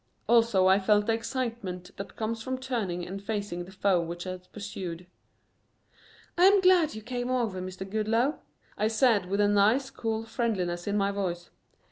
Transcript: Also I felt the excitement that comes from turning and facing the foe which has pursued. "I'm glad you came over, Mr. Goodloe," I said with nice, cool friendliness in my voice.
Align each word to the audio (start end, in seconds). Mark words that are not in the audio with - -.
Also 0.27 0.65
I 0.65 0.79
felt 0.79 1.05
the 1.05 1.13
excitement 1.13 1.91
that 1.97 2.15
comes 2.15 2.41
from 2.41 2.57
turning 2.57 3.05
and 3.05 3.21
facing 3.21 3.65
the 3.65 3.71
foe 3.71 4.01
which 4.01 4.23
has 4.23 4.47
pursued. 4.47 5.05
"I'm 6.39 6.59
glad 6.59 6.95
you 6.95 7.03
came 7.03 7.29
over, 7.29 7.61
Mr. 7.61 7.87
Goodloe," 7.87 8.39
I 8.79 8.87
said 8.87 9.27
with 9.27 9.39
nice, 9.41 9.91
cool 9.91 10.25
friendliness 10.25 10.87
in 10.87 10.97
my 10.97 11.11
voice. 11.11 11.51